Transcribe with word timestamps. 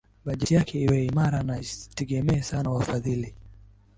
bajeti 0.25 0.53
yake 0.55 0.73
iwe 0.83 0.97
imara 1.09 1.39
na 1.47 1.55
isitegemee 1.63 2.41
sana 2.41 2.69
wafadhili 2.69 3.35